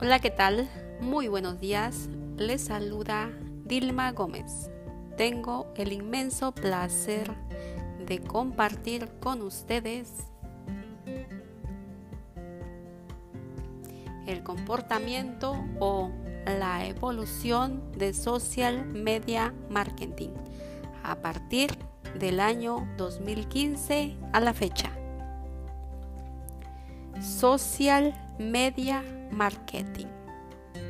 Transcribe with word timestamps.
Hola, 0.00 0.18
¿qué 0.18 0.30
tal? 0.30 0.68
Muy 1.00 1.28
buenos 1.28 1.60
días. 1.60 2.08
Les 2.36 2.62
saluda 2.62 3.30
Dilma 3.64 4.10
Gómez. 4.10 4.68
Tengo 5.16 5.72
el 5.76 5.92
inmenso 5.92 6.52
placer 6.52 7.30
de 8.04 8.18
compartir 8.20 9.08
con 9.20 9.40
ustedes 9.40 10.10
el 14.26 14.42
comportamiento 14.42 15.64
o 15.78 16.10
la 16.44 16.86
evolución 16.86 17.92
de 17.92 18.14
social 18.14 18.84
media 18.86 19.54
marketing 19.70 20.30
a 21.04 21.20
partir 21.20 21.70
del 22.18 22.40
año 22.40 22.88
2015 22.96 24.16
a 24.32 24.40
la 24.40 24.52
fecha. 24.52 24.90
Social 27.20 28.12
media 28.40 28.96
marketing. 29.02 29.23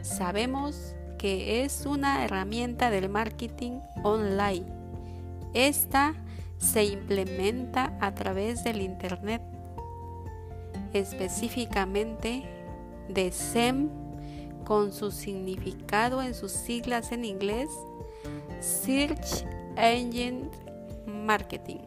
Sabemos 0.03 0.95
que 1.19 1.65
es 1.65 1.87
una 1.87 2.25
herramienta 2.25 2.91
del 2.91 3.09
marketing 3.09 3.81
online. 4.03 4.67
Esta 5.55 6.15
se 6.59 6.85
implementa 6.85 7.97
a 8.01 8.15
través 8.15 8.65
del 8.65 8.83
Internet, 8.83 9.43
específicamente 10.93 12.45
de 13.09 13.33
SEM 13.33 13.89
con 14.65 14.93
su 14.93 15.11
significado 15.11 16.23
en 16.23 16.35
sus 16.35 16.53
siglas 16.53 17.13
en 17.13 17.25
inglés, 17.25 17.71
Search 18.61 19.47
Engine 19.77 20.51
Marketing. 21.07 21.81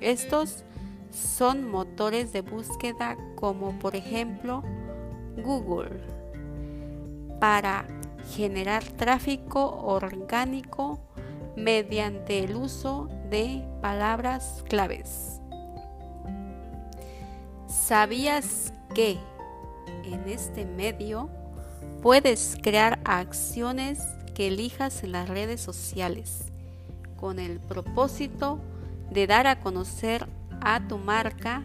Estos 0.00 0.64
son 1.10 1.70
motores 1.70 2.32
de 2.32 2.42
búsqueda 2.42 3.16
como 3.34 3.78
por 3.78 3.96
ejemplo 3.96 4.62
Google 5.42 6.00
para 7.40 7.86
generar 8.34 8.84
tráfico 8.84 9.82
orgánico 9.84 10.98
mediante 11.56 12.44
el 12.44 12.56
uso 12.56 13.08
de 13.30 13.64
palabras 13.80 14.64
claves. 14.68 15.40
¿Sabías 17.66 18.72
que 18.94 19.18
en 20.04 20.28
este 20.28 20.64
medio 20.64 21.30
puedes 22.02 22.56
crear 22.62 23.00
acciones 23.04 24.00
que 24.34 24.48
elijas 24.48 25.02
en 25.02 25.12
las 25.12 25.28
redes 25.28 25.60
sociales 25.60 26.46
con 27.16 27.38
el 27.38 27.60
propósito 27.60 28.60
de 29.10 29.26
dar 29.26 29.46
a 29.46 29.60
conocer 29.60 30.28
a 30.60 30.86
tu 30.86 30.98
marca 30.98 31.64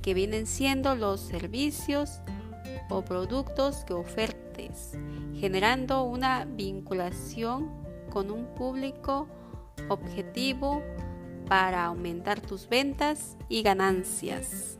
que 0.00 0.14
vienen 0.14 0.46
siendo 0.46 0.96
los 0.96 1.20
servicios 1.20 2.20
o 2.88 3.02
productos 3.02 3.84
que 3.84 3.94
ofertes, 3.94 4.92
generando 5.34 6.04
una 6.04 6.44
vinculación 6.44 7.70
con 8.10 8.30
un 8.30 8.46
público 8.54 9.26
objetivo 9.88 10.82
para 11.48 11.86
aumentar 11.86 12.40
tus 12.40 12.68
ventas 12.68 13.36
y 13.48 13.62
ganancias. 13.62 14.78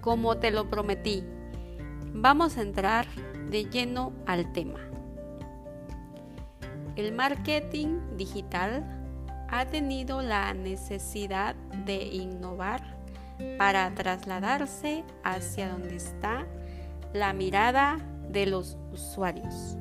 Como 0.00 0.36
te 0.38 0.50
lo 0.50 0.70
prometí, 0.70 1.24
vamos 2.12 2.56
a 2.56 2.62
entrar 2.62 3.06
de 3.50 3.64
lleno 3.64 4.12
al 4.26 4.52
tema. 4.52 4.80
El 6.96 7.12
marketing 7.12 8.00
digital 8.16 8.84
ha 9.48 9.66
tenido 9.66 10.20
la 10.20 10.52
necesidad 10.52 11.54
de 11.84 12.02
innovar 12.04 12.97
para 13.56 13.94
trasladarse 13.94 15.04
hacia 15.24 15.68
donde 15.68 15.96
está 15.96 16.46
la 17.12 17.32
mirada 17.32 17.98
de 18.30 18.46
los 18.46 18.76
usuarios. 18.92 19.76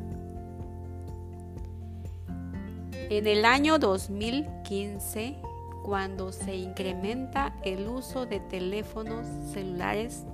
En 3.09 3.25
el 3.25 3.45
año 3.45 3.79
2015, 3.79 5.37
cuando 5.83 6.33
se 6.33 6.55
incrementa 6.55 7.55
el 7.63 7.87
uso 7.87 8.25
de 8.25 8.41
teléfonos 8.41 9.25
celulares 9.53 10.25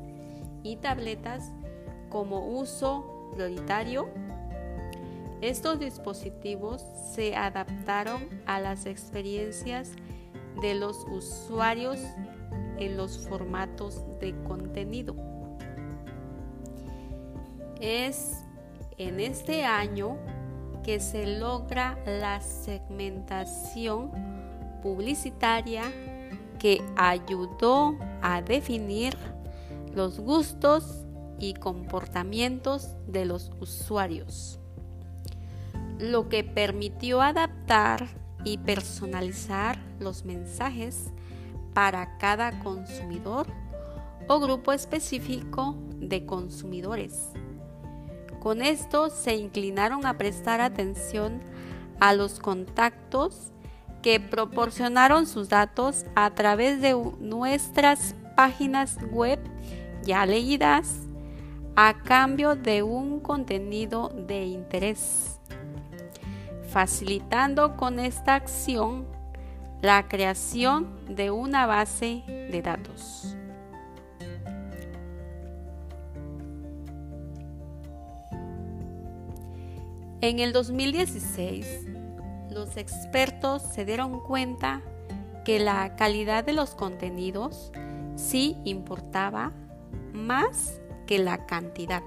y 0.64 0.78
tabletas 0.78 1.52
como 2.10 2.48
uso 2.48 3.30
prioritario, 3.36 4.10
estos 5.42 5.78
dispositivos 5.78 6.84
se 7.14 7.36
adaptaron 7.36 8.28
a 8.46 8.60
las 8.60 8.86
experiencias 8.86 9.92
de 10.62 10.74
los 10.74 11.06
usuarios 11.12 12.00
en 12.78 12.98
los 12.98 13.18
formatos 13.28 14.02
de 14.20 14.34
contenido. 14.44 15.16
Es 17.80 18.44
en 18.98 19.20
este 19.20 19.66
año 19.66 20.18
que 20.84 21.00
se 21.00 21.40
logra 21.40 21.98
la 22.06 22.42
segmentación 22.42 24.12
publicitaria 24.82 25.84
que 26.60 26.82
ayudó 26.96 27.98
a 28.22 28.42
definir 28.42 29.18
los 29.94 30.20
gustos 30.20 31.06
y 31.40 31.54
comportamientos 31.54 32.96
de 33.08 33.26
los 33.26 33.52
usuarios 33.60 34.60
lo 36.00 36.28
que 36.30 36.44
permitió 36.44 37.22
adaptar 37.22 38.08
y 38.44 38.58
personalizar 38.58 39.80
los 40.00 40.26
mensajes 40.26 41.12
para 41.74 42.18
cada 42.18 42.60
consumidor 42.60 43.48
o 44.28 44.40
grupo 44.40 44.72
específico 44.72 45.76
de 45.98 46.26
consumidores. 46.26 47.30
Con 48.40 48.62
esto 48.62 49.10
se 49.10 49.36
inclinaron 49.36 50.06
a 50.06 50.18
prestar 50.18 50.62
atención 50.62 51.42
a 52.00 52.14
los 52.14 52.40
contactos 52.40 53.52
que 54.02 54.20
proporcionaron 54.20 55.28
sus 55.28 55.50
datos 55.50 56.06
a 56.16 56.30
través 56.32 56.82
de 56.82 56.94
nuestras 57.20 58.16
páginas 58.36 58.98
web 59.12 59.40
ya 60.04 60.26
leídas 60.26 61.00
a 61.76 61.94
cambio 62.04 62.56
de 62.56 62.84
un 62.84 63.20
contenido 63.22 64.10
de 64.10 64.46
interés 64.46 65.40
facilitando 66.74 67.78
con 67.78 68.00
esta 68.00 68.34
acción 68.34 69.06
la 69.84 70.08
creación 70.08 70.88
de 71.14 71.30
una 71.30 71.66
base 71.66 72.24
de 72.28 72.62
datos. 72.62 73.36
En 80.22 80.40
el 80.40 80.54
2016, 80.54 81.82
los 82.50 82.78
expertos 82.78 83.62
se 83.62 83.84
dieron 83.84 84.22
cuenta 84.22 84.82
que 85.44 85.60
la 85.60 85.98
calidad 85.98 86.46
de 86.46 86.54
los 86.54 86.76
contenidos 86.76 87.74
sí 88.16 88.56
importaba 88.64 89.52
más 90.14 90.80
que 91.06 91.20
la 91.20 91.46
cantidad. 91.46 92.04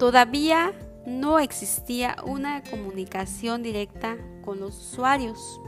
Todavía 0.00 0.72
no 1.08 1.38
existía 1.38 2.16
una 2.24 2.62
comunicación 2.62 3.62
directa 3.62 4.16
con 4.44 4.60
los 4.60 4.76
usuarios. 4.92 5.60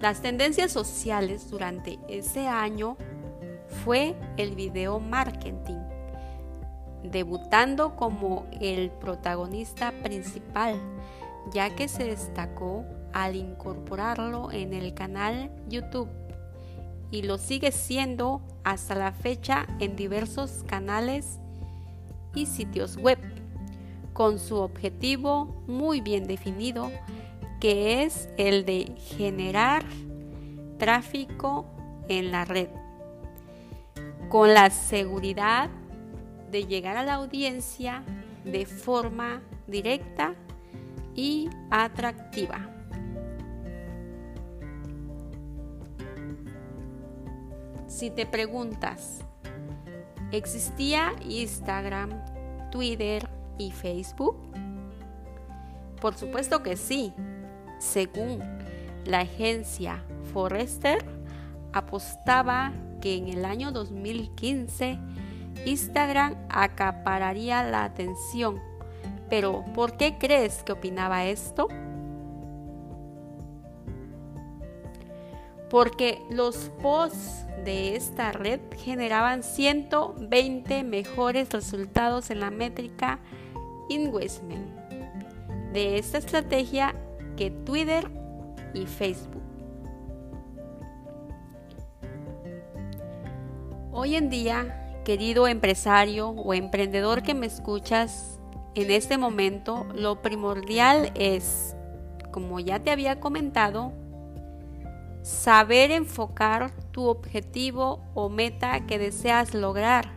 Las 0.00 0.20
tendencias 0.20 0.70
sociales 0.70 1.50
durante 1.50 1.98
ese 2.08 2.46
año 2.46 2.98
fue 3.84 4.14
el 4.36 4.54
video 4.54 5.00
marketing, 5.00 5.80
debutando 7.02 7.96
como 7.96 8.46
el 8.60 8.90
protagonista 8.90 9.92
principal, 10.02 10.78
ya 11.52 11.74
que 11.74 11.88
se 11.88 12.04
destacó 12.04 12.84
al 13.14 13.36
incorporarlo 13.36 14.52
en 14.52 14.74
el 14.74 14.92
canal 14.92 15.50
YouTube 15.68 16.23
y 17.10 17.22
lo 17.22 17.38
sigue 17.38 17.72
siendo 17.72 18.40
hasta 18.64 18.94
la 18.94 19.12
fecha 19.12 19.66
en 19.80 19.96
diversos 19.96 20.64
canales 20.66 21.38
y 22.34 22.46
sitios 22.46 22.96
web, 22.96 23.18
con 24.12 24.38
su 24.38 24.56
objetivo 24.56 25.64
muy 25.66 26.00
bien 26.00 26.26
definido, 26.26 26.90
que 27.60 28.02
es 28.02 28.28
el 28.36 28.64
de 28.64 28.94
generar 29.16 29.84
tráfico 30.78 31.66
en 32.08 32.32
la 32.32 32.44
red, 32.44 32.68
con 34.28 34.52
la 34.52 34.70
seguridad 34.70 35.70
de 36.50 36.66
llegar 36.66 36.96
a 36.96 37.04
la 37.04 37.14
audiencia 37.14 38.02
de 38.44 38.66
forma 38.66 39.42
directa 39.66 40.34
y 41.14 41.48
atractiva. 41.70 42.73
Si 47.94 48.10
te 48.10 48.26
preguntas, 48.26 49.20
¿existía 50.32 51.12
Instagram, 51.28 52.10
Twitter 52.72 53.28
y 53.56 53.70
Facebook? 53.70 54.36
Por 56.00 56.16
supuesto 56.16 56.60
que 56.64 56.76
sí, 56.76 57.12
según 57.78 58.40
la 59.04 59.20
agencia 59.20 60.02
Forrester 60.32 61.04
apostaba 61.72 62.72
que 63.00 63.14
en 63.14 63.28
el 63.28 63.44
año 63.44 63.70
2015 63.70 64.98
Instagram 65.64 66.34
acapararía 66.48 67.62
la 67.62 67.84
atención. 67.84 68.60
Pero, 69.30 69.64
¿por 69.72 69.96
qué 69.96 70.18
crees 70.18 70.64
que 70.64 70.72
opinaba 70.72 71.26
esto? 71.26 71.68
Porque 75.74 76.24
los 76.30 76.70
posts 76.82 77.46
de 77.64 77.96
esta 77.96 78.30
red 78.30 78.60
generaban 78.76 79.42
120 79.42 80.84
mejores 80.84 81.50
resultados 81.50 82.30
en 82.30 82.38
la 82.38 82.52
métrica 82.52 83.18
investment 83.88 84.68
de 85.72 85.98
esta 85.98 86.18
estrategia 86.18 86.94
que 87.36 87.50
Twitter 87.50 88.08
y 88.72 88.86
Facebook. 88.86 89.42
Hoy 93.90 94.14
en 94.14 94.30
día, 94.30 95.02
querido 95.04 95.48
empresario 95.48 96.28
o 96.28 96.54
emprendedor 96.54 97.24
que 97.24 97.34
me 97.34 97.46
escuchas 97.46 98.38
en 98.76 98.92
este 98.92 99.18
momento, 99.18 99.88
lo 99.92 100.22
primordial 100.22 101.10
es, 101.16 101.74
como 102.30 102.60
ya 102.60 102.78
te 102.78 102.92
había 102.92 103.18
comentado, 103.18 103.92
saber 105.24 105.90
enfocar 105.90 106.70
tu 106.92 107.06
objetivo 107.06 108.04
o 108.12 108.28
meta 108.28 108.84
que 108.86 108.98
deseas 108.98 109.54
lograr, 109.54 110.12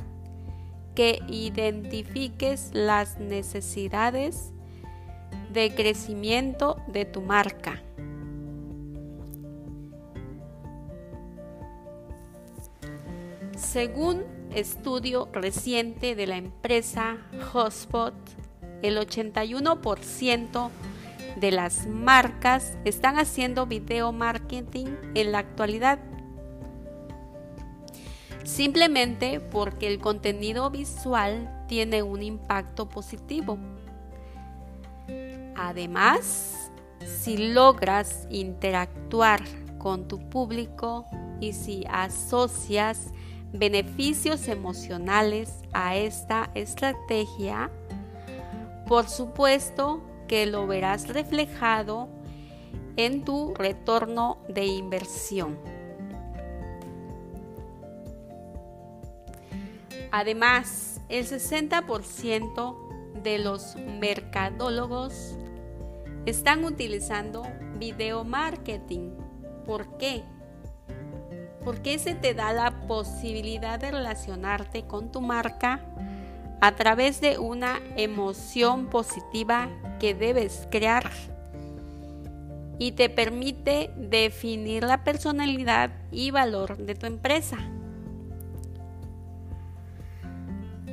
que 0.96 1.22
identifiques 1.30 2.72
las 2.74 3.18
necesidades 3.18 4.52
de 5.54 5.74
crecimiento 5.74 6.76
de 6.90 7.06
tu 7.06 7.22
marca. 7.22 7.82
Según 13.56 14.26
estudio 14.54 15.30
reciente 15.32 16.16
de 16.16 16.28
la 16.28 16.36
empresa 16.36 17.16
Hotspot, 17.54 18.14
el 18.82 18.98
81% 18.98 20.70
de 21.40 21.52
las 21.52 21.86
marcas 21.86 22.78
están 22.84 23.20
haciendo 23.20 23.68
video 23.68 24.12
marketing 24.12 24.88
en 25.14 25.32
la 25.32 25.40
actualidad. 25.40 26.00
Simplemente 28.44 29.40
porque 29.40 29.88
el 29.88 30.00
contenido 30.00 30.72
visual 30.72 31.66
tiene 31.68 32.02
un 32.02 32.24
impacto 32.24 32.90
positivo. 32.90 33.60
Además, 35.56 36.72
si 37.06 37.38
logras 37.38 38.28
interactuar 38.32 39.42
con 39.78 40.08
tu 40.08 40.30
público 40.30 41.06
y 41.40 41.54
si 41.54 41.84
asocias 41.90 43.12
beneficios 43.52 44.48
emocionales 44.48 45.62
a 45.74 45.96
esta 45.96 46.50
estrategia, 46.56 47.70
por 48.88 49.08
supuesto 49.08 50.02
que 50.28 50.46
lo 50.46 50.68
verás 50.68 51.08
reflejado 51.08 52.10
en 52.96 53.24
tu 53.24 53.54
retorno 53.54 54.40
de 54.50 54.66
inversión. 54.66 55.58
Además, 60.12 61.02
el 61.10 61.26
60% 61.26 63.22
de 63.24 63.38
los 63.40 63.76
mercadólogos 63.76 65.36
están 66.26 66.66
utilizando 66.66 67.44
video 67.78 68.24
marketing. 68.24 69.12
¿Por 69.66 69.98
qué? 69.98 70.24
Porque 71.64 72.00
se 72.00 72.16
te 72.16 72.34
da 72.34 72.54
la 72.54 72.88
posibilidad 72.88 73.80
de 73.80 73.92
relacionarte 73.92 74.84
con 74.84 75.12
tu 75.12 75.22
marca 75.22 75.82
a 76.60 76.76
través 76.76 77.22
de 77.22 77.38
una 77.38 77.80
emoción 77.96 78.88
positiva 78.88 79.70
que 80.00 80.14
debes 80.14 80.68
crear 80.72 81.12
y 82.80 82.92
te 82.92 83.10
permite 83.10 83.92
definir 83.96 84.84
la 84.84 85.04
personalidad 85.04 85.92
y 86.12 86.32
valor 86.32 86.78
de 86.78 86.96
tu 86.96 87.06
empresa. 87.06 87.58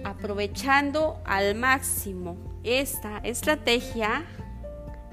Aprovechando 0.02 1.19
al 1.25 1.55
máximo 1.55 2.37
esta 2.62 3.19
estrategia, 3.19 4.25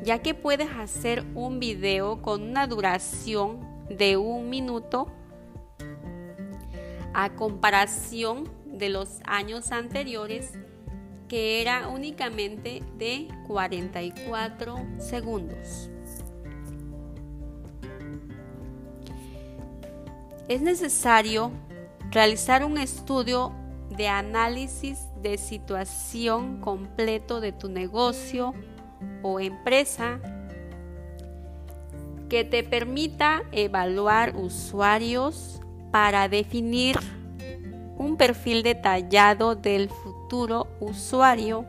ya 0.03 0.19
que 0.19 0.33
puedes 0.33 0.69
hacer 0.71 1.25
un 1.35 1.59
video 1.59 2.21
con 2.21 2.41
una 2.41 2.67
duración 2.67 3.59
de 3.89 4.17
un 4.17 4.49
minuto 4.49 5.07
a 7.13 7.29
comparación 7.31 8.49
de 8.81 8.89
los 8.89 9.19
años 9.25 9.71
anteriores 9.71 10.53
que 11.29 11.61
era 11.61 11.87
únicamente 11.87 12.81
de 12.97 13.27
44 13.47 14.75
segundos. 14.97 15.89
Es 20.49 20.61
necesario 20.61 21.51
realizar 22.09 22.65
un 22.65 22.79
estudio 22.79 23.53
de 23.95 24.07
análisis 24.07 24.97
de 25.21 25.37
situación 25.37 26.59
completo 26.59 27.39
de 27.39 27.51
tu 27.51 27.69
negocio 27.69 28.55
o 29.21 29.39
empresa 29.39 30.19
que 32.29 32.43
te 32.43 32.63
permita 32.63 33.43
evaluar 33.51 34.35
usuarios 34.35 35.61
para 35.91 36.27
definir 36.27 36.97
un 38.11 38.17
perfil 38.17 38.61
detallado 38.61 39.55
del 39.55 39.89
futuro 39.89 40.67
usuario. 40.81 41.65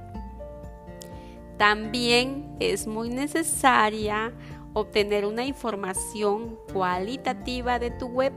También 1.57 2.57
es 2.59 2.89
muy 2.89 3.11
necesaria 3.11 4.33
obtener 4.73 5.25
una 5.25 5.45
información 5.45 6.59
cualitativa 6.73 7.79
de 7.79 7.93
tu 7.93 8.07
web. 8.07 8.33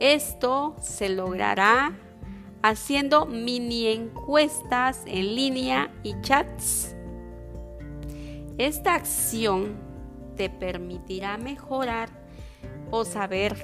Esto 0.00 0.76
se 0.80 1.10
logrará 1.10 1.92
haciendo 2.62 3.26
mini 3.26 3.88
encuestas 3.88 5.02
en 5.06 5.34
línea 5.34 5.90
y 6.02 6.18
chats 6.22 6.94
esta 8.56 8.94
acción 8.94 9.76
te 10.36 10.50
permitirá 10.50 11.36
mejorar 11.36 12.08
o 12.90 13.04
saber 13.04 13.54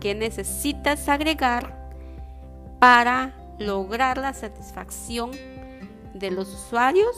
qué 0.00 0.16
necesitas 0.16 1.08
agregar 1.08 1.79
para 2.80 3.34
lograr 3.58 4.18
la 4.18 4.32
satisfacción 4.32 5.30
de 6.14 6.30
los 6.30 6.52
usuarios 6.52 7.14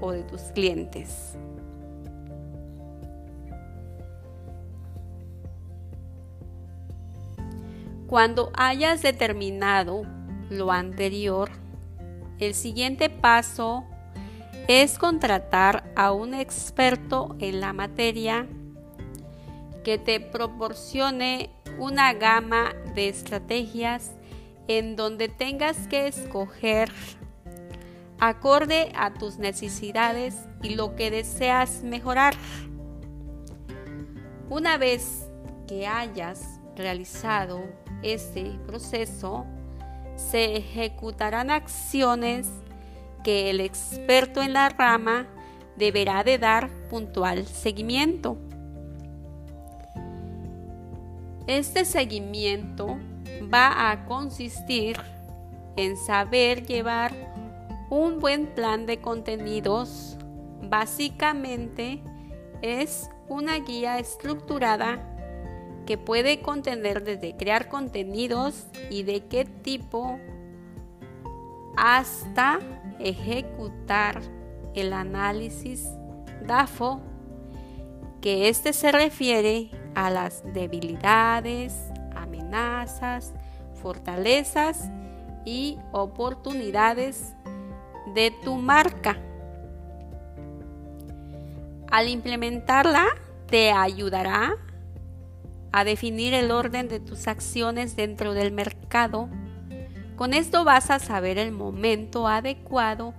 o 0.00 0.12
de 0.12 0.22
tus 0.22 0.40
clientes. 0.54 1.36
Cuando 8.06 8.52
hayas 8.54 9.02
determinado 9.02 10.02
lo 10.48 10.70
anterior, 10.70 11.50
el 12.38 12.54
siguiente 12.54 13.10
paso 13.10 13.84
es 14.68 14.98
contratar 14.98 15.92
a 15.96 16.12
un 16.12 16.34
experto 16.34 17.34
en 17.40 17.60
la 17.60 17.72
materia 17.72 18.46
que 19.82 19.98
te 19.98 20.20
proporcione 20.20 21.50
una 21.78 22.14
gama 22.14 22.72
de 22.94 23.08
estrategias 23.08 24.12
en 24.68 24.96
donde 24.96 25.28
tengas 25.28 25.86
que 25.88 26.06
escoger 26.06 26.90
acorde 28.18 28.90
a 28.96 29.12
tus 29.12 29.38
necesidades 29.38 30.34
y 30.62 30.74
lo 30.74 30.96
que 30.96 31.10
deseas 31.10 31.82
mejorar. 31.82 32.34
Una 34.48 34.78
vez 34.78 35.26
que 35.66 35.86
hayas 35.86 36.60
realizado 36.76 37.62
este 38.02 38.58
proceso, 38.66 39.46
se 40.16 40.56
ejecutarán 40.56 41.50
acciones 41.50 42.48
que 43.22 43.50
el 43.50 43.60
experto 43.60 44.42
en 44.42 44.52
la 44.52 44.68
rama 44.68 45.26
deberá 45.76 46.22
de 46.24 46.38
dar 46.38 46.70
puntual 46.88 47.46
seguimiento. 47.46 48.38
Este 51.46 51.84
seguimiento 51.84 52.98
va 53.54 53.92
a 53.92 54.04
consistir 54.04 54.96
en 55.76 55.96
saber 55.96 56.66
llevar 56.66 57.12
un 57.88 58.18
buen 58.18 58.48
plan 58.48 58.84
de 58.84 59.00
contenidos. 59.00 60.16
Básicamente 60.62 62.02
es 62.62 63.08
una 63.28 63.58
guía 63.60 64.00
estructurada 64.00 64.98
que 65.86 65.96
puede 65.98 66.40
contener 66.40 67.04
desde 67.04 67.36
crear 67.36 67.68
contenidos 67.68 68.66
y 68.90 69.04
de 69.04 69.26
qué 69.26 69.44
tipo 69.44 70.18
hasta 71.76 72.58
ejecutar 72.98 74.20
el 74.74 74.92
análisis 74.92 75.88
DAFO 76.44 77.00
que 78.20 78.48
este 78.48 78.72
se 78.72 78.90
refiere 78.90 79.70
a 79.94 80.10
las 80.10 80.42
debilidades, 80.54 81.76
amenazas, 82.16 83.34
fortalezas 83.84 84.88
y 85.44 85.78
oportunidades 85.92 87.34
de 88.14 88.30
tu 88.42 88.56
marca. 88.56 89.18
Al 91.90 92.08
implementarla, 92.08 93.04
te 93.46 93.72
ayudará 93.72 94.56
a 95.70 95.84
definir 95.84 96.32
el 96.32 96.50
orden 96.50 96.88
de 96.88 96.98
tus 96.98 97.28
acciones 97.28 97.94
dentro 97.94 98.32
del 98.32 98.52
mercado. 98.52 99.28
Con 100.16 100.32
esto 100.32 100.64
vas 100.64 100.90
a 100.90 100.98
saber 100.98 101.36
el 101.36 101.52
momento 101.52 102.26
adecuado 102.26 103.12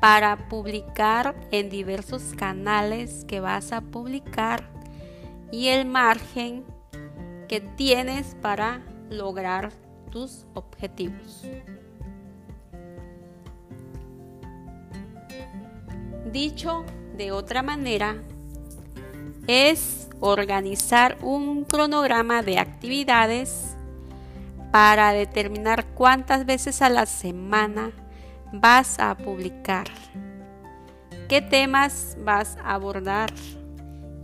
para 0.00 0.48
publicar 0.48 1.34
en 1.50 1.68
diversos 1.68 2.32
canales 2.34 3.26
que 3.26 3.40
vas 3.40 3.72
a 3.72 3.82
publicar 3.82 4.70
y 5.52 5.68
el 5.68 5.84
margen 5.84 6.64
que 7.46 7.60
tienes 7.60 8.34
para 8.40 8.80
lograr 9.10 9.70
tus 10.10 10.46
objetivos. 10.54 11.44
Dicho 16.32 16.84
de 17.16 17.32
otra 17.32 17.62
manera, 17.62 18.22
es 19.46 20.08
organizar 20.20 21.16
un 21.22 21.64
cronograma 21.64 22.42
de 22.42 22.58
actividades 22.58 23.74
para 24.70 25.12
determinar 25.12 25.86
cuántas 25.94 26.44
veces 26.44 26.82
a 26.82 26.90
la 26.90 27.06
semana 27.06 27.92
vas 28.52 28.98
a 28.98 29.16
publicar, 29.16 29.86
qué 31.28 31.40
temas 31.40 32.16
vas 32.20 32.56
a 32.62 32.74
abordar 32.74 33.30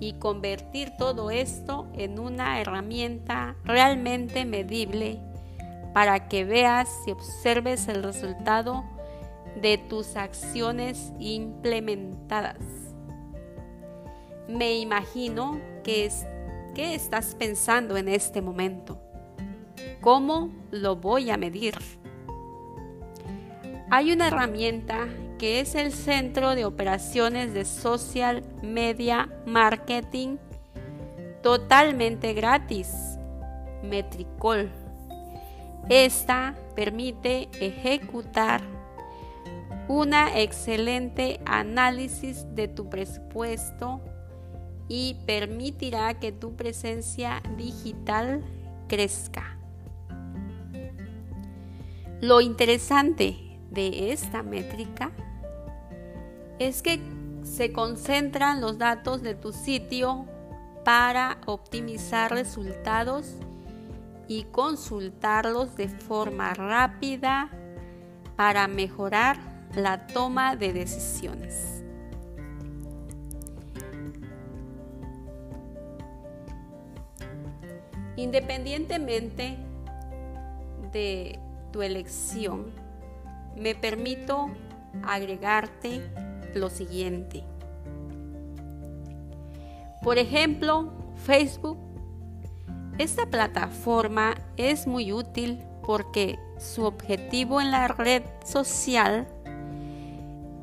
y 0.01 0.15
convertir 0.15 0.93
todo 0.99 1.31
esto 1.31 1.89
en 1.95 2.19
una 2.19 2.61
herramienta 2.61 3.57
realmente 3.65 4.45
medible 4.45 5.21
para 5.95 6.29
que 6.29 6.45
veas 6.45 6.91
y 7.07 7.13
observes 7.13 7.89
el 7.89 8.03
resultado 8.03 8.85
de 9.57 9.79
tus 9.79 10.17
acciones 10.17 11.13
implementadas. 11.21 12.59
Me 14.49 14.77
imagino 14.77 15.61
que, 15.85 16.05
es, 16.05 16.27
que 16.75 16.95
estás 16.95 17.35
pensando 17.37 17.97
en 17.97 18.09
este 18.09 18.43
momento. 18.43 19.01
¿Cómo 20.01 20.51
lo 20.71 20.97
voy 20.97 21.31
a 21.31 21.37
medir? 21.37 21.75
Hay 23.91 24.13
una 24.13 24.27
herramienta 24.27 25.07
que 25.39 25.61
es 25.61 25.77
el 25.77 25.93
Centro 25.93 26.57
de 26.57 26.65
Operaciones 26.65 27.55
de 27.55 27.65
Social 27.65 28.43
Media 28.63 29.31
Marketing 29.47 30.39
totalmente 31.43 32.33
gratis, 32.33 32.91
Metricol. 33.83 34.84
Esta 35.89 36.55
permite 36.75 37.49
ejecutar 37.61 38.63
una 39.87 40.41
excelente 40.41 41.41
análisis 41.45 42.47
de 42.55 42.69
tu 42.69 42.89
presupuesto 42.89 44.01
y 44.89 45.17
permitirá 45.27 46.15
que 46.15 46.33
tu 46.33 46.57
presencia 46.57 47.43
digital 47.57 48.43
crezca. 48.89 49.59
Lo 52.21 52.41
interesante 52.41 53.37
de 53.71 54.13
esta 54.13 54.43
métrica 54.43 55.13
es 56.59 56.81
que 56.81 56.99
se 57.43 57.73
concentran 57.73 58.63
los 58.63 58.79
datos 58.79 59.21
de 59.23 59.35
tu 59.35 59.53
sitio 59.53 60.25
para 60.85 61.39
optimizar 61.45 62.31
resultados 62.31 63.35
y 64.29 64.45
consultarlos 64.45 65.77
de 65.77 65.89
forma 65.89 66.55
rápida 66.55 67.51
para 68.37 68.67
mejorar 68.69 69.39
la 69.75 70.07
toma 70.07 70.57
de 70.57 70.73
decisiones. 70.73 71.83
Independientemente 78.17 79.57
de 80.93 81.39
tu 81.73 81.83
elección, 81.83 82.67
me 83.57 83.75
permito 83.75 84.51
agregarte 85.03 86.03
lo 86.55 86.71
siguiente. 86.71 87.43
Por 90.03 90.19
ejemplo, 90.19 90.93
Facebook. 91.17 91.84
Esta 92.99 93.27
plataforma 93.27 94.37
es 94.57 94.87
muy 94.87 95.13
útil 95.13 95.65
porque 95.85 96.39
su 96.59 96.85
objetivo 96.85 97.61
en 97.61 97.73
la 97.73 97.89
red 97.89 98.23
social 98.45 99.27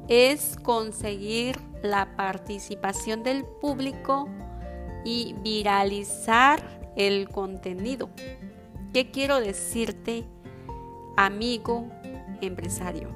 es 0.07 0.55
conseguir 0.63 1.59
la 1.83 2.15
participación 2.15 3.23
del 3.23 3.43
público 3.43 4.29
y 5.03 5.35
viralizar 5.41 6.61
el 6.95 7.27
contenido. 7.27 8.09
¿Qué 8.93 9.11
quiero 9.11 9.41
decirte, 9.41 10.25
amigo 11.17 11.89
empresario? 12.39 13.09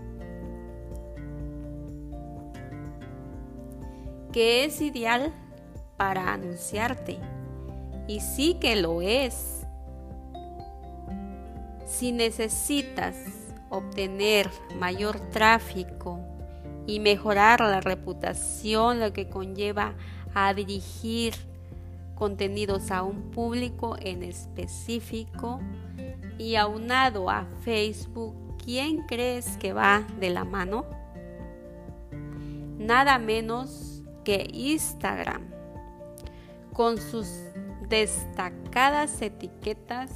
Que 4.34 4.65
es 4.65 4.81
ideal 4.81 5.34
para 5.95 6.34
anunciarte. 6.34 7.35
Y 8.08 8.20
sí 8.20 8.56
que 8.60 8.76
lo 8.76 9.02
es. 9.02 9.66
Si 11.86 12.12
necesitas 12.12 13.16
obtener 13.70 14.50
mayor 14.80 15.20
tráfico 15.32 16.20
y 16.88 17.00
mejorar 17.00 17.62
la 17.62 17.82
reputación, 17.82 19.00
lo 19.00 19.14
que 19.14 19.30
conlleva 19.30 19.94
a 20.34 20.54
dirigir 20.54 21.34
contenidos 22.16 22.92
a 22.92 23.04
un 23.04 23.32
público 23.32 23.96
en 24.00 24.24
específico 24.24 25.60
y 26.38 26.56
aunado 26.56 27.30
a 27.30 27.46
Facebook, 27.62 28.36
¿quién 28.64 29.06
crees 29.08 29.58
que 29.58 29.74
va 29.74 30.06
de 30.20 30.30
la 30.30 30.44
mano? 30.44 30.86
Nada 32.78 33.18
menos 33.18 34.02
que 34.24 34.48
Instagram 34.52 35.44
con 36.74 36.98
sus 36.98 37.45
destacadas 37.88 39.22
etiquetas 39.22 40.12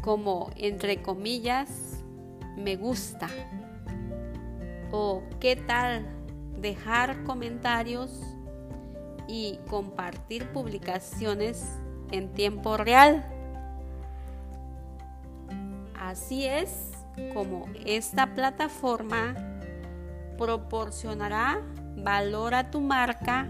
como 0.00 0.50
entre 0.56 1.02
comillas 1.02 2.02
me 2.56 2.76
gusta 2.76 3.28
o 4.92 5.22
qué 5.40 5.56
tal 5.56 6.06
dejar 6.60 7.22
comentarios 7.24 8.20
y 9.28 9.58
compartir 9.68 10.48
publicaciones 10.52 11.64
en 12.10 12.32
tiempo 12.32 12.76
real. 12.76 13.24
Así 15.94 16.44
es 16.44 16.90
como 17.32 17.66
esta 17.86 18.34
plataforma 18.34 19.34
proporcionará 20.36 21.60
valor 21.96 22.54
a 22.54 22.70
tu 22.70 22.80
marca 22.80 23.46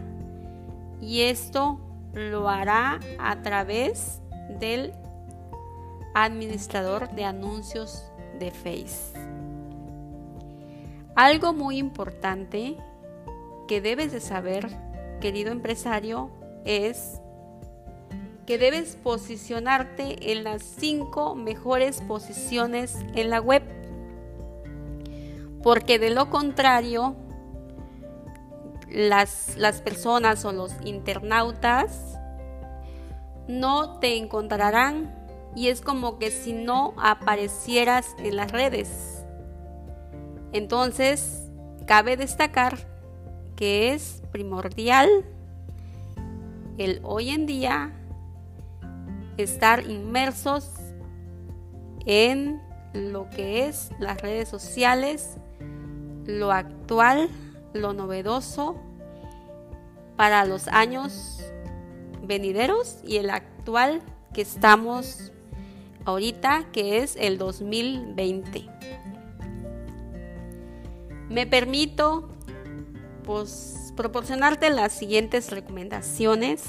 y 1.01 1.23
esto 1.23 1.81
lo 2.13 2.49
hará 2.49 3.01
a 3.19 3.43
través 3.43 4.21
del 4.59 4.93
administrador 6.15 7.11
de 7.11 7.25
anuncios 7.25 8.05
de 8.39 8.51
Face. 8.51 9.13
Algo 11.15 11.53
muy 11.53 11.79
importante 11.79 12.77
que 13.69 13.81
debes 13.81 14.13
de 14.13 14.21
saber, 14.21 14.69
querido 15.21 15.53
empresario, 15.53 16.31
es 16.65 17.21
que 18.47 18.59
debes 18.59 18.97
posicionarte 18.97 20.33
en 20.33 20.45
las 20.45 20.63
cinco 20.63 21.37
mejores 21.37 22.01
posiciones 22.01 22.97
en 23.15 23.31
la 23.31 23.41
web. 23.41 23.63
Porque 25.63 25.99
de 25.99 26.11
lo 26.11 26.31
contrario, 26.31 27.15
las, 28.91 29.57
las 29.57 29.81
personas 29.81 30.45
o 30.45 30.53
los 30.53 30.73
internautas 30.85 32.19
no 33.49 33.99
te 33.99 34.17
encontrarán 34.17 35.15
y 35.55 35.69
es 35.69 35.81
como 35.81 36.19
que 36.19 36.31
si 36.31 36.53
no 36.53 36.95
aparecieras 36.97 38.07
en 38.19 38.37
las 38.37 38.53
redes. 38.53 39.25
Entonces, 40.53 41.49
cabe 41.87 42.17
destacar 42.17 42.79
que 43.57 43.93
es 43.93 44.23
primordial 44.31 45.09
el 46.79 47.01
hoy 47.03 47.31
en 47.31 47.47
día 47.47 47.93
estar 49.37 49.89
inmersos 49.89 50.73
en 52.07 52.61
lo 52.93 53.29
que 53.31 53.67
es 53.67 53.91
las 53.99 54.21
redes 54.21 54.49
sociales, 54.49 55.37
lo 56.25 56.53
actual 56.53 57.29
lo 57.73 57.93
novedoso 57.93 58.77
para 60.17 60.45
los 60.45 60.69
años 60.69 61.41
venideros 62.23 62.99
y 63.05 63.17
el 63.17 63.31
actual 63.31 64.03
que 64.33 64.43
estamos 64.43 65.33
ahorita, 66.05 66.67
que 66.73 66.99
es 66.99 67.17
el 67.17 67.39
2020. 67.39 68.67
Me 71.29 71.47
permito 71.47 72.29
pues, 73.25 73.93
proporcionarte 73.97 74.71
las 74.71 74.93
siguientes 74.93 75.51
recomendaciones. 75.51 76.65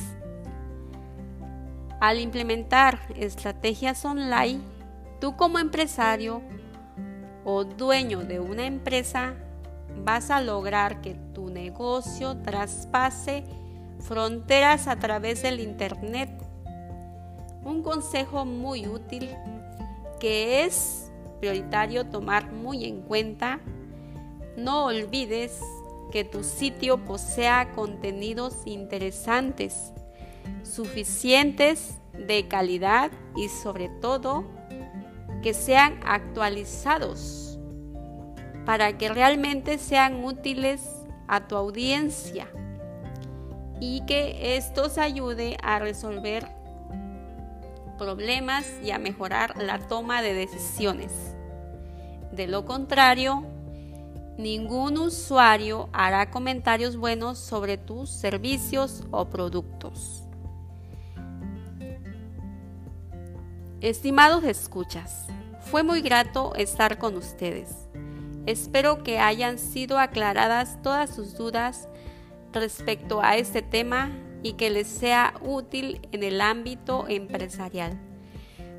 Al 1.99 2.19
implementar 2.19 2.99
estrategias 3.15 4.05
online, 4.05 4.61
tú 5.19 5.35
como 5.35 5.59
empresario 5.59 6.41
o 7.43 7.63
dueño 7.63 8.19
de 8.21 8.39
una 8.39 8.65
empresa 8.65 9.35
vas 9.97 10.31
a 10.31 10.41
lograr 10.41 11.01
que 11.01 11.15
tu 11.33 11.49
negocio 11.49 12.37
traspase 12.37 13.43
fronteras 13.99 14.87
a 14.87 14.97
través 14.97 15.43
del 15.43 15.59
Internet. 15.59 16.29
Un 17.63 17.83
consejo 17.83 18.45
muy 18.45 18.87
útil 18.87 19.29
que 20.19 20.65
es 20.65 21.11
prioritario 21.39 22.05
tomar 22.05 22.51
muy 22.51 22.85
en 22.85 23.01
cuenta. 23.01 23.59
No 24.57 24.85
olvides 24.85 25.59
que 26.11 26.23
tu 26.23 26.43
sitio 26.43 26.97
posea 26.97 27.71
contenidos 27.73 28.55
interesantes, 28.65 29.93
suficientes 30.63 31.99
de 32.13 32.47
calidad 32.47 33.11
y 33.35 33.47
sobre 33.49 33.89
todo 33.89 34.43
que 35.41 35.53
sean 35.53 35.99
actualizados 36.03 37.50
para 38.65 38.97
que 38.97 39.09
realmente 39.09 39.77
sean 39.77 40.23
útiles 40.23 40.81
a 41.27 41.47
tu 41.47 41.55
audiencia 41.55 42.47
y 43.79 44.05
que 44.05 44.57
estos 44.57 44.97
ayude 44.97 45.57
a 45.63 45.79
resolver 45.79 46.47
problemas 47.97 48.65
y 48.83 48.91
a 48.91 48.99
mejorar 48.99 49.61
la 49.61 49.79
toma 49.79 50.21
de 50.21 50.33
decisiones. 50.33 51.11
De 52.31 52.47
lo 52.47 52.65
contrario, 52.65 53.43
ningún 54.37 54.97
usuario 54.97 55.89
hará 55.93 56.31
comentarios 56.31 56.97
buenos 56.97 57.37
sobre 57.37 57.77
tus 57.77 58.09
servicios 58.09 59.03
o 59.11 59.25
productos. 59.25 60.23
Estimados 63.81 64.43
escuchas, 64.43 65.27
fue 65.59 65.83
muy 65.83 66.01
grato 66.01 66.53
estar 66.55 66.97
con 66.97 67.15
ustedes. 67.15 67.90
Espero 68.45 69.03
que 69.03 69.19
hayan 69.19 69.59
sido 69.59 69.99
aclaradas 69.99 70.81
todas 70.81 71.13
sus 71.13 71.35
dudas 71.35 71.87
respecto 72.53 73.21
a 73.21 73.37
este 73.37 73.61
tema 73.61 74.11
y 74.43 74.53
que 74.53 74.69
les 74.69 74.87
sea 74.87 75.33
útil 75.41 76.01
en 76.11 76.23
el 76.23 76.41
ámbito 76.41 77.05
empresarial. 77.07 77.99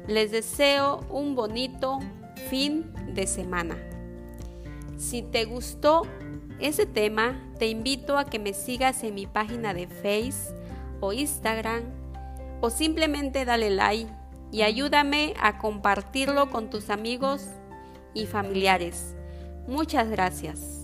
Les 0.09 0.33
deseo 0.33 1.01
un 1.11 1.37
bonito 1.37 2.01
fin 2.51 2.93
de 3.15 3.27
semana. 3.27 3.77
Si 4.97 5.23
te 5.23 5.45
gustó 5.45 6.03
ese 6.59 6.87
tema, 6.87 7.41
te 7.59 7.69
invito 7.69 8.19
a 8.19 8.25
que 8.25 8.39
me 8.39 8.55
sigas 8.55 9.05
en 9.05 9.15
mi 9.15 9.27
página 9.27 9.75
de 9.75 9.87
Face 9.87 10.55
o 11.01 11.13
Instagram 11.13 11.85
o 12.61 12.71
simplemente 12.71 13.45
dale 13.45 13.71
like 13.71 14.11
y 14.51 14.63
ayúdame 14.63 15.35
a 15.41 15.59
compartirlo 15.59 16.51
con 16.51 16.69
tus 16.69 16.91
amigos 16.91 17.47
y 18.15 18.27
familiares. 18.27 19.17
Muchas 19.67 20.09
gracias. 20.11 20.83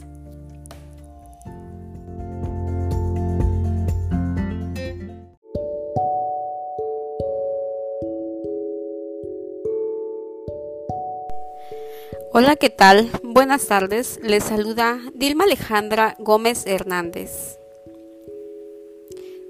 Hola, 12.30 12.54
¿qué 12.56 12.71
tal? 12.71 13.10
Buenas 13.25 13.67
tardes. 13.67 14.21
Les 14.23 14.45
saluda 14.45 15.00
Dilma 15.14 15.45
Alejandra 15.45 16.14
Gómez 16.21 16.67
Hernández. 16.67 17.58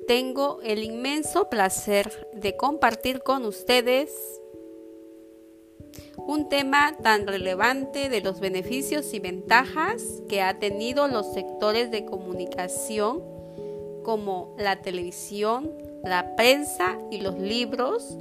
Tengo 0.06 0.60
el 0.62 0.82
inmenso 0.82 1.50
placer 1.50 2.28
de 2.32 2.56
compartir 2.56 3.20
con 3.20 3.44
ustedes 3.44 4.40
un 6.16 6.48
tema 6.48 6.96
tan 7.02 7.26
relevante 7.26 8.08
de 8.08 8.20
los 8.20 8.40
beneficios 8.40 9.14
y 9.14 9.20
ventajas 9.20 10.02
que 10.28 10.42
ha 10.42 10.58
tenido 10.58 11.08
los 11.08 11.32
sectores 11.32 11.90
de 11.90 12.04
comunicación 12.04 13.22
como 14.02 14.54
la 14.58 14.80
televisión, 14.82 15.70
la 16.04 16.34
prensa 16.36 16.98
y 17.10 17.20
los 17.20 17.38
libros 17.38 18.16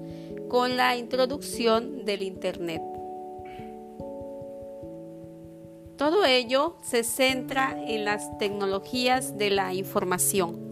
con 0.50 0.78
la 0.78 0.96
introducción 0.96 2.06
del 2.06 2.22
Internet. 2.24 2.82
Todo 5.98 6.26
ello 6.26 6.76
se 6.84 7.04
centra 7.04 7.76
en 7.88 8.06
las 8.06 8.38
tecnologías 8.38 9.38
de 9.38 9.50
la 9.50 9.74
información. 9.74 10.68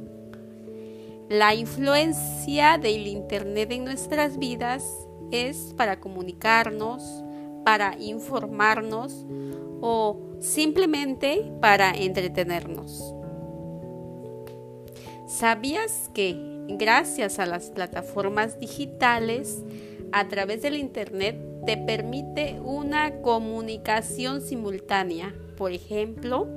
La 1.30 1.56
influencia 1.56 2.78
del 2.78 3.08
Internet 3.08 3.72
en 3.72 3.86
nuestras 3.86 4.38
vidas 4.38 4.84
es 5.32 5.74
para 5.78 6.00
comunicarnos, 6.00 7.04
para 7.64 7.98
informarnos 8.00 9.26
o 9.82 10.20
simplemente 10.40 11.52
para 11.62 11.92
entretenernos. 11.92 13.14
¿Sabías 15.28 16.10
que 16.14 16.56
gracias 16.68 17.40
a 17.40 17.46
las 17.46 17.70
plataformas 17.70 18.60
digitales, 18.60 19.64
a 20.12 20.28
través 20.28 20.62
del 20.62 20.76
Internet, 20.78 21.38
te 21.66 21.78
permite 21.78 22.60
una 22.64 23.22
comunicación 23.22 24.42
simultánea. 24.42 25.34
Por 25.58 25.72
ejemplo, 25.72 26.48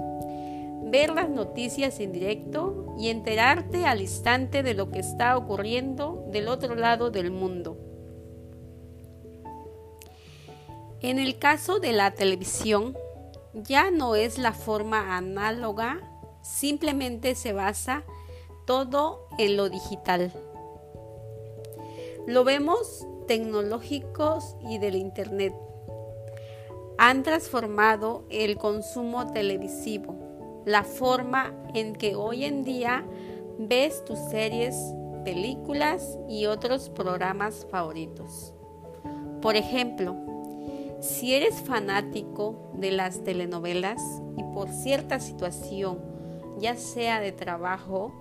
ver 0.84 1.10
las 1.10 1.30
noticias 1.30 1.98
en 2.00 2.12
directo 2.12 2.94
y 2.98 3.08
enterarte 3.08 3.86
al 3.86 4.00
instante 4.00 4.62
de 4.62 4.74
lo 4.74 4.90
que 4.90 4.98
está 4.98 5.36
ocurriendo 5.36 6.26
del 6.30 6.48
otro 6.48 6.74
lado 6.74 7.10
del 7.10 7.30
mundo. 7.30 7.87
En 11.00 11.18
el 11.18 11.38
caso 11.38 11.78
de 11.78 11.92
la 11.92 12.12
televisión, 12.12 12.96
ya 13.54 13.90
no 13.90 14.14
es 14.14 14.38
la 14.38 14.52
forma 14.52 15.16
análoga, 15.16 16.00
simplemente 16.42 17.34
se 17.34 17.52
basa 17.52 18.04
todo 18.66 19.28
en 19.38 19.56
lo 19.56 19.68
digital. 19.68 20.32
Lo 22.26 22.44
vemos 22.44 23.06
tecnológicos 23.26 24.56
y 24.68 24.78
del 24.78 24.96
Internet 24.96 25.54
han 26.98 27.22
transformado 27.22 28.24
el 28.28 28.58
consumo 28.58 29.32
televisivo, 29.32 30.16
la 30.66 30.82
forma 30.82 31.54
en 31.72 31.94
que 31.94 32.16
hoy 32.16 32.44
en 32.44 32.64
día 32.64 33.06
ves 33.56 34.04
tus 34.04 34.18
series, 34.30 34.74
películas 35.24 36.18
y 36.28 36.46
otros 36.46 36.90
programas 36.90 37.66
favoritos. 37.70 38.52
Por 39.40 39.54
ejemplo, 39.54 40.16
si 41.00 41.34
eres 41.34 41.54
fanático 41.62 42.72
de 42.74 42.90
las 42.90 43.24
telenovelas 43.24 44.02
y 44.36 44.42
por 44.54 44.68
cierta 44.70 45.20
situación, 45.20 45.98
ya 46.58 46.76
sea 46.76 47.20
de 47.20 47.32
trabajo, 47.32 48.12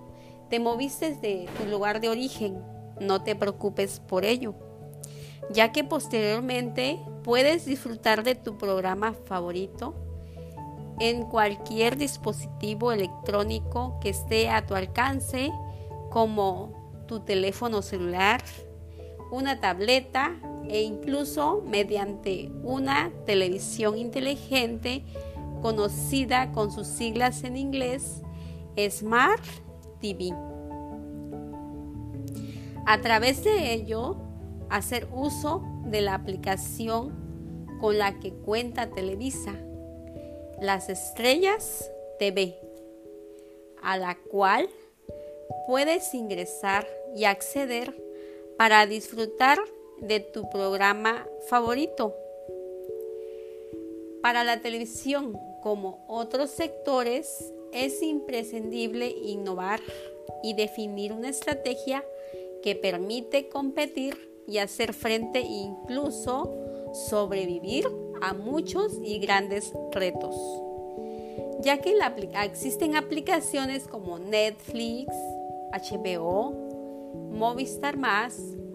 te 0.48 0.60
moviste 0.60 1.14
de 1.16 1.48
tu 1.58 1.66
lugar 1.66 2.00
de 2.00 2.08
origen, 2.08 2.62
no 3.00 3.22
te 3.22 3.34
preocupes 3.34 4.00
por 4.00 4.24
ello 4.24 4.54
ya 5.50 5.72
que 5.72 5.84
posteriormente 5.84 7.00
puedes 7.22 7.64
disfrutar 7.64 8.22
de 8.22 8.34
tu 8.34 8.58
programa 8.58 9.14
favorito 9.26 9.94
en 11.00 11.24
cualquier 11.24 11.96
dispositivo 11.96 12.92
electrónico 12.92 13.98
que 14.00 14.10
esté 14.10 14.50
a 14.50 14.66
tu 14.66 14.74
alcance, 14.74 15.52
como 16.10 17.04
tu 17.06 17.20
teléfono 17.20 17.82
celular, 17.82 18.42
una 19.30 19.60
tableta 19.60 20.34
e 20.68 20.82
incluso 20.82 21.62
mediante 21.66 22.50
una 22.62 23.10
televisión 23.26 23.96
inteligente 23.98 25.04
conocida 25.62 26.52
con 26.52 26.70
sus 26.70 26.86
siglas 26.86 27.44
en 27.44 27.56
inglés 27.56 28.22
Smart 28.90 29.42
TV. 30.00 30.32
A 32.86 33.00
través 33.00 33.42
de 33.44 33.72
ello, 33.72 34.16
hacer 34.70 35.08
uso 35.12 35.62
de 35.84 36.00
la 36.00 36.14
aplicación 36.14 37.66
con 37.80 37.98
la 37.98 38.18
que 38.20 38.32
cuenta 38.32 38.90
Televisa, 38.90 39.54
Las 40.60 40.88
Estrellas 40.88 41.90
TV, 42.18 42.58
a 43.82 43.96
la 43.96 44.16
cual 44.16 44.68
puedes 45.66 46.14
ingresar 46.14 46.86
y 47.14 47.24
acceder 47.24 47.94
para 48.56 48.86
disfrutar 48.86 49.58
de 50.00 50.20
tu 50.20 50.48
programa 50.50 51.26
favorito. 51.48 52.14
Para 54.22 54.44
la 54.44 54.60
televisión, 54.60 55.38
como 55.62 56.04
otros 56.08 56.50
sectores, 56.50 57.52
es 57.72 58.02
imprescindible 58.02 59.08
innovar 59.08 59.80
y 60.42 60.54
definir 60.54 61.12
una 61.12 61.28
estrategia 61.28 62.04
que 62.62 62.74
permite 62.74 63.48
competir 63.48 64.16
y 64.46 64.58
hacer 64.58 64.94
frente 64.94 65.40
incluso 65.40 66.52
sobrevivir 67.08 67.86
a 68.20 68.34
muchos 68.34 68.98
y 69.02 69.18
grandes 69.18 69.72
retos. 69.92 70.34
Ya 71.60 71.78
que 71.78 71.94
existen 72.44 72.96
aplicaciones 72.96 73.86
como 73.86 74.18
Netflix, 74.18 75.14
HBO, 75.72 76.52
Movistar 77.30 77.98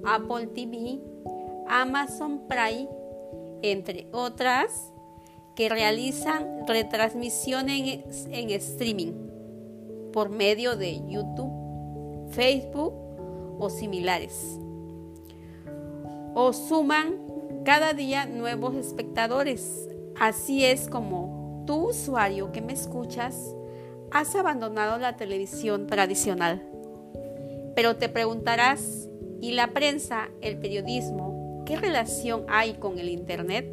Apple 0.06 0.48
TV, 0.48 1.00
Amazon 1.68 2.48
Prime, 2.48 2.90
entre 3.62 4.08
otras, 4.12 4.94
que 5.56 5.70
realizan 5.70 6.68
retransmisiones 6.68 8.28
en 8.32 8.50
streaming 8.50 9.14
por 10.12 10.30
medio 10.30 10.76
de 10.76 11.02
YouTube, 11.08 12.30
Facebook 12.32 12.94
o 13.60 13.70
similares. 13.70 14.60
O 16.36 16.54
suman 16.54 17.16
cada 17.64 17.94
día 17.94 18.26
nuevos 18.26 18.76
espectadores. 18.76 19.90
Así 20.20 20.66
es 20.66 20.88
como 20.88 21.64
tú, 21.66 21.90
usuario 21.90 22.52
que 22.52 22.62
me 22.62 22.74
escuchas, 22.74 23.56
has 24.12 24.36
abandonado 24.36 24.98
la 24.98 25.16
televisión 25.16 25.88
tradicional. 25.88 26.62
Pero 27.76 27.96
te 27.96 28.10
preguntarás, 28.10 29.10
¿y 29.42 29.54
la 29.54 29.74
prensa, 29.74 30.30
el 30.42 30.58
periodismo, 30.60 31.33
qué 31.66 31.78
relación 31.78 32.46
hay 32.50 32.76
con 32.76 33.00
el 33.00 33.10
Internet? 33.10 33.68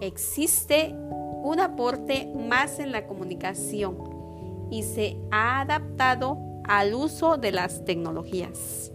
Existe 0.00 0.94
un 1.42 1.60
aporte 1.60 2.26
más 2.34 2.78
en 2.78 2.92
la 2.92 3.06
comunicación 3.06 3.98
y 4.70 4.82
se 4.82 5.16
ha 5.30 5.60
adaptado 5.60 6.38
al 6.64 6.94
uso 6.94 7.36
de 7.36 7.52
las 7.52 7.84
tecnologías. 7.84 8.92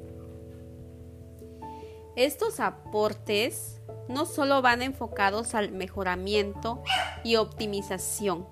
Estos 2.15 2.59
aportes 2.59 3.79
no 4.09 4.25
solo 4.25 4.61
van 4.61 4.81
enfocados 4.81 5.55
al 5.55 5.71
mejoramiento 5.71 6.83
y 7.23 7.37
optimización, 7.37 8.45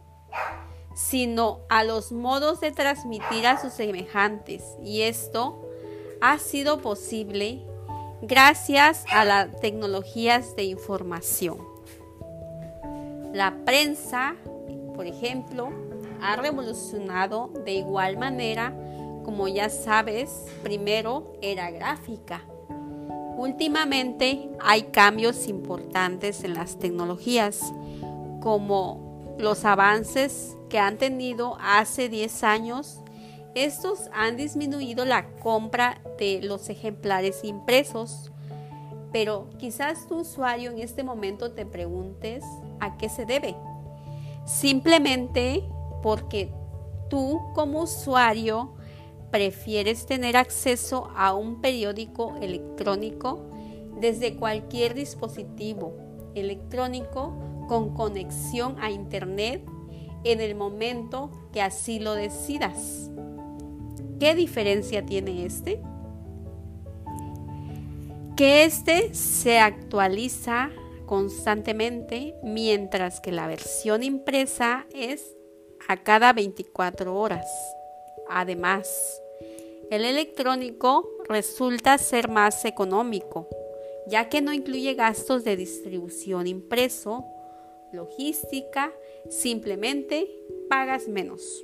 sino 0.95 1.62
a 1.69 1.83
los 1.83 2.12
modos 2.12 2.62
de 2.62 2.71
transmitir 2.71 3.45
a 3.47 3.62
sus 3.62 3.73
semejantes 3.73 4.63
y 4.81 5.01
esto 5.01 5.69
ha 6.21 6.38
sido 6.39 6.79
posible 6.81 7.65
gracias 8.21 9.05
a 9.12 9.25
las 9.25 9.60
tecnologías 9.60 10.55
de 10.55 10.63
información. 10.63 11.58
La 13.34 13.53
prensa, 13.65 14.36
por 14.95 15.05
ejemplo, 15.05 15.69
ha 16.21 16.36
revolucionado 16.36 17.51
de 17.65 17.73
igual 17.73 18.17
manera, 18.17 18.73
como 19.23 19.47
ya 19.47 19.69
sabes, 19.69 20.45
primero 20.63 21.34
era 21.41 21.71
gráfica. 21.71 22.43
Últimamente 23.38 24.49
hay 24.60 24.84
cambios 24.84 25.47
importantes 25.47 26.43
en 26.43 26.55
las 26.55 26.77
tecnologías, 26.77 27.71
como 28.41 29.36
los 29.38 29.63
avances 29.63 30.58
que 30.69 30.79
han 30.79 30.97
tenido 30.97 31.58
hace 31.62 32.10
10 32.10 32.43
años. 32.43 32.99
Estos 33.55 34.09
han 34.13 34.38
disminuido 34.38 35.05
la 35.05 35.31
compra 35.38 36.01
de 36.17 36.41
los 36.43 36.69
ejemplares 36.69 37.43
impresos, 37.43 38.31
pero 39.12 39.49
quizás 39.57 40.07
tu 40.07 40.19
usuario 40.19 40.71
en 40.71 40.79
este 40.79 41.03
momento 41.03 41.51
te 41.51 41.65
preguntes 41.65 42.43
a 42.79 42.97
qué 42.97 43.09
se 43.09 43.25
debe. 43.25 43.55
Simplemente 44.45 45.63
porque 46.03 46.51
tú 47.09 47.39
como 47.53 47.81
usuario 47.83 48.75
prefieres 49.31 50.05
tener 50.05 50.38
acceso 50.38 51.09
a 51.15 51.33
un 51.33 51.62
periódico 51.62 52.35
electrónico 52.41 53.47
desde 53.99 54.35
cualquier 54.35 54.93
dispositivo 54.93 55.97
electrónico 56.35 57.33
con 57.67 57.93
conexión 57.93 58.75
a 58.79 58.91
Internet 58.91 59.63
en 60.23 60.41
el 60.41 60.55
momento 60.55 61.29
que 61.51 61.62
así 61.62 61.99
lo 61.99 62.13
decidas. 62.13 63.09
¿Qué 64.19 64.36
diferencia 64.36 65.05
tiene 65.05 65.45
este? 65.45 65.79
Que 68.36 68.65
este 68.65 69.13
se 69.13 69.60
actualiza 69.60 70.71
constantemente 71.05 72.36
mientras 72.43 73.21
que 73.21 73.32
la 73.32 73.47
versión 73.47 74.03
impresa 74.03 74.86
es 74.93 75.38
a 75.88 76.03
cada 76.03 76.34
24 76.34 77.15
horas. 77.15 77.47
Además, 78.27 79.21
el 79.89 80.03
electrónico 80.03 81.10
resulta 81.29 81.97
ser 81.97 82.27
más 82.27 82.65
económico, 82.65 83.47
ya 84.05 84.27
que 84.27 84.41
no 84.41 84.51
incluye 84.51 84.95
gastos 84.95 85.45
de 85.45 85.55
distribución 85.55 86.45
impreso, 86.45 87.25
logística, 87.93 88.91
simplemente 89.29 90.29
pagas 90.69 91.08
menos. 91.08 91.63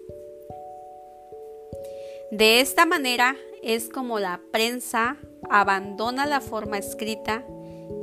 De 2.31 2.59
esta 2.59 2.85
manera 2.85 3.35
es 3.61 3.87
como 3.87 4.19
la 4.19 4.41
prensa 4.51 5.17
abandona 5.49 6.25
la 6.25 6.41
forma 6.41 6.79
escrita 6.79 7.45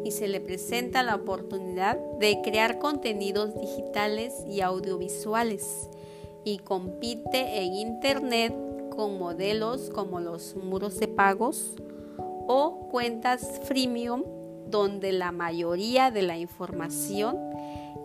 y 0.04 0.12
se 0.12 0.28
le 0.28 0.40
presenta 0.40 1.02
la 1.02 1.16
oportunidad 1.16 1.98
de 2.18 2.40
crear 2.42 2.78
contenidos 2.78 3.54
digitales 3.60 4.32
y 4.46 4.60
audiovisuales 4.60 5.90
y 6.44 6.58
compite 6.58 7.62
en 7.62 7.74
Internet 7.74 8.54
con 8.94 9.18
modelos 9.18 9.90
como 9.90 10.20
los 10.20 10.54
muros 10.54 11.00
de 11.00 11.08
pagos 11.08 11.74
o 12.16 12.88
cuentas 12.90 13.60
freemium 13.64 14.22
donde 14.66 15.12
la 15.12 15.32
mayoría 15.32 16.12
de 16.12 16.22
la 16.22 16.38
información 16.38 17.36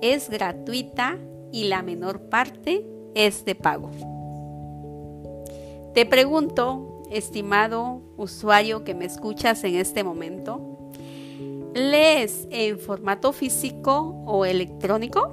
es 0.01 0.29
gratuita 0.29 1.17
y 1.51 1.65
la 1.65 1.83
menor 1.83 2.21
parte 2.21 2.85
es 3.13 3.45
de 3.45 3.55
pago. 3.55 4.16
Te 5.97 6.05
pregunto, 6.05 7.01
estimado 7.09 8.03
usuario 8.17 8.83
que 8.83 8.93
me 8.93 9.05
escuchas 9.05 9.63
en 9.63 9.77
este 9.77 10.03
momento, 10.03 10.91
¿lees 11.73 12.47
en 12.51 12.77
formato 12.77 13.33
físico 13.33 14.21
o 14.27 14.45
electrónico? 14.45 15.31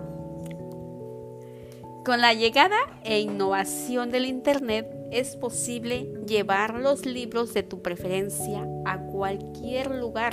Con 2.07 2.23
la 2.23 2.33
llegada 2.33 2.79
e 3.05 3.21
innovación 3.21 4.11
del 4.11 4.25
Internet 4.25 4.89
es 5.11 5.37
posible 5.37 6.11
llevar 6.27 6.81
los 6.81 7.05
libros 7.05 7.53
de 7.53 7.63
tu 7.63 7.83
preferencia 7.83 8.67
a 8.87 9.01
cualquier 9.01 9.95
lugar, 9.95 10.33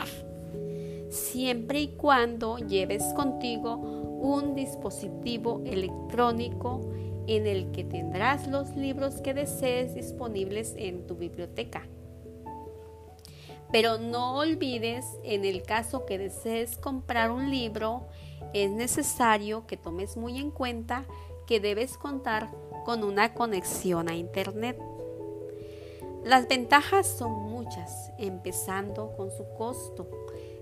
siempre 1.10 1.82
y 1.82 1.88
cuando 1.98 2.58
lleves 2.58 3.04
contigo 3.18 3.76
un 3.76 4.56
dispositivo 4.56 5.62
electrónico 5.66 6.90
en 7.28 7.48
el 7.48 7.72
que 7.72 7.84
tendrás 7.84 8.48
los 8.48 8.76
libros 8.76 9.22
que 9.22 9.34
desees 9.34 9.96
disponibles 9.96 10.74
en 10.78 11.08
tu 11.08 11.16
biblioteca. 11.16 11.88
Pero 13.72 13.98
no 13.98 14.38
olvides, 14.38 15.06
en 15.24 15.46
el 15.46 15.64
caso 15.64 16.06
que 16.06 16.18
desees 16.18 16.78
comprar 16.78 17.32
un 17.32 17.50
libro, 17.50 18.08
es 18.54 18.70
necesario 18.70 19.66
que 19.66 19.78
tomes 19.78 20.18
muy 20.18 20.40
en 20.40 20.52
cuenta 20.52 21.06
que 21.48 21.60
debes 21.60 21.98
contar 21.98 22.50
con 22.86 23.04
una 23.04 23.34
conexión 23.34 24.10
a 24.10 24.16
Internet. 24.16 24.78
Las 26.24 26.48
ventajas 26.48 27.08
son 27.08 27.32
muchas, 27.32 28.12
empezando 28.18 29.14
con 29.16 29.32
su 29.32 29.46
costo. 29.58 30.08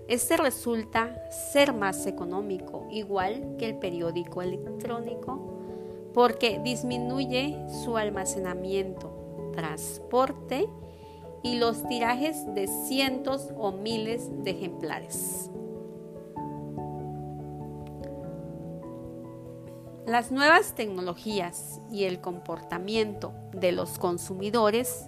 Este 0.08 0.36
resulta 0.36 1.28
ser 1.30 1.72
más 1.72 2.06
económico, 2.06 2.86
igual 2.90 3.56
que 3.58 3.66
el 3.66 3.78
periódico 3.78 4.40
electrónico, 4.40 5.49
porque 6.14 6.60
disminuye 6.62 7.56
su 7.84 7.96
almacenamiento, 7.96 9.52
transporte 9.54 10.68
y 11.42 11.56
los 11.58 11.86
tirajes 11.88 12.52
de 12.54 12.66
cientos 12.66 13.48
o 13.56 13.72
miles 13.72 14.28
de 14.44 14.50
ejemplares. 14.50 15.50
Las 20.06 20.32
nuevas 20.32 20.74
tecnologías 20.74 21.80
y 21.90 22.04
el 22.04 22.20
comportamiento 22.20 23.32
de 23.52 23.70
los 23.70 23.98
consumidores 23.98 25.06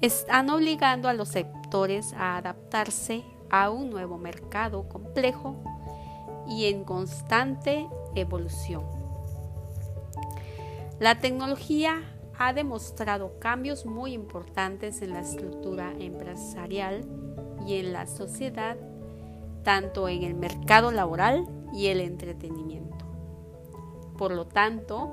están 0.00 0.50
obligando 0.50 1.08
a 1.08 1.14
los 1.14 1.28
sectores 1.28 2.12
a 2.14 2.36
adaptarse 2.36 3.22
a 3.50 3.70
un 3.70 3.90
nuevo 3.90 4.18
mercado 4.18 4.88
complejo 4.88 5.56
y 6.48 6.66
en 6.66 6.84
constante 6.84 7.86
evolución. 8.14 8.97
La 11.00 11.20
tecnología 11.20 12.02
ha 12.36 12.52
demostrado 12.52 13.38
cambios 13.38 13.86
muy 13.86 14.12
importantes 14.12 15.00
en 15.00 15.10
la 15.10 15.20
estructura 15.20 15.92
empresarial 15.96 17.04
y 17.64 17.76
en 17.76 17.92
la 17.92 18.08
sociedad, 18.08 18.76
tanto 19.62 20.08
en 20.08 20.24
el 20.24 20.34
mercado 20.34 20.90
laboral 20.90 21.46
y 21.72 21.86
el 21.86 22.00
entretenimiento. 22.00 23.06
Por 24.16 24.32
lo 24.32 24.46
tanto, 24.48 25.08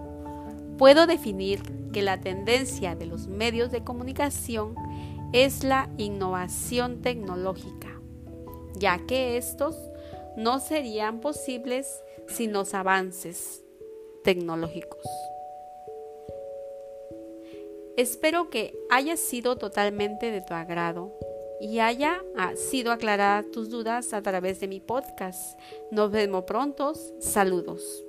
puedo 0.79 1.05
definir 1.05 1.61
que 1.91 2.01
la 2.01 2.19
tendencia 2.19 2.95
de 2.95 3.05
los 3.05 3.27
medios 3.27 3.71
de 3.71 3.83
comunicación 3.83 4.73
es 5.33 5.63
la 5.63 5.91
innovación 5.97 7.01
tecnológica, 7.01 8.01
ya 8.73 9.05
que 9.05 9.37
estos 9.37 9.77
no 10.35 10.59
serían 10.59 11.21
posibles 11.21 12.03
sin 12.27 12.53
los 12.53 12.73
avances 12.73 13.63
tecnológicos. 14.23 15.05
Espero 17.97 18.49
que 18.49 18.73
haya 18.89 19.17
sido 19.17 19.55
totalmente 19.55 20.31
de 20.31 20.41
tu 20.41 20.53
agrado 20.53 21.17
y 21.59 21.79
haya 21.79 22.21
ah, 22.35 22.53
sido 22.55 22.91
aclarada 22.91 23.43
tus 23.51 23.69
dudas 23.69 24.13
a 24.13 24.21
través 24.21 24.59
de 24.59 24.67
mi 24.67 24.79
podcast. 24.79 25.57
Nos 25.91 26.11
vemos 26.11 26.43
pronto. 26.43 26.93
Saludos. 27.19 28.04